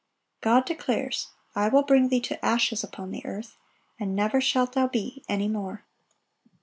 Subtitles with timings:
[0.41, 3.55] God declares, "I will bring thee to ashes upon the earth,...
[3.99, 5.85] and never shalt thou be any more."